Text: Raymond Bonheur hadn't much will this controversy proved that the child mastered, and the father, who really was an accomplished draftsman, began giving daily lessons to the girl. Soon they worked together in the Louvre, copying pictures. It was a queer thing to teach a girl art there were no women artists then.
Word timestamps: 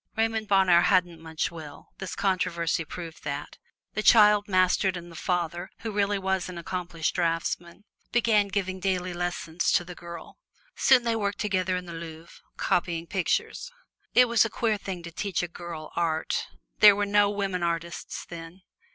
Raymond 0.15 0.47
Bonheur 0.47 0.81
hadn't 0.81 1.21
much 1.21 1.51
will 1.51 1.89
this 1.99 2.15
controversy 2.15 2.83
proved 2.83 3.23
that 3.23 3.59
the 3.93 4.01
child 4.01 4.47
mastered, 4.47 4.97
and 4.97 5.11
the 5.11 5.15
father, 5.15 5.69
who 5.81 5.91
really 5.91 6.17
was 6.17 6.49
an 6.49 6.57
accomplished 6.57 7.13
draftsman, 7.13 7.83
began 8.11 8.47
giving 8.47 8.79
daily 8.79 9.13
lessons 9.13 9.71
to 9.73 9.83
the 9.85 9.93
girl. 9.93 10.39
Soon 10.75 11.03
they 11.03 11.15
worked 11.15 11.37
together 11.37 11.77
in 11.77 11.85
the 11.85 11.93
Louvre, 11.93 12.41
copying 12.57 13.05
pictures. 13.05 13.71
It 14.15 14.25
was 14.27 14.43
a 14.43 14.49
queer 14.49 14.77
thing 14.79 15.03
to 15.03 15.11
teach 15.11 15.43
a 15.43 15.47
girl 15.47 15.91
art 15.95 16.47
there 16.79 16.95
were 16.95 17.05
no 17.05 17.29
women 17.29 17.61
artists 17.61 18.25
then. 18.25 18.63